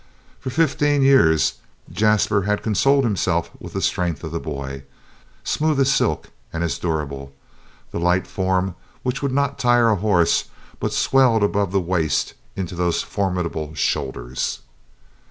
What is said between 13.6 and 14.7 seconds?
shoulders.